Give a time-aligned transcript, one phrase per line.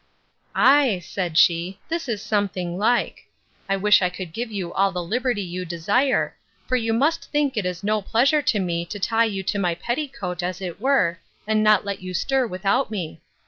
[0.55, 3.27] Ay, said she, this is something like:
[3.69, 6.35] I wish I could give you all the liberty you desire;
[6.65, 9.75] for you must think it is no pleasure to me to tie you to my
[9.75, 13.21] petticoat, as it were, and not let you stir without me.